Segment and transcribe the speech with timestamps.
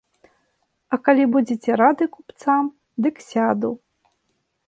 [0.95, 2.71] А калі будзеце рады купцам,
[3.07, 3.71] дык сяду.